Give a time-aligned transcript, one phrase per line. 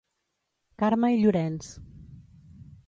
[0.83, 1.71] Carme i Llorenç.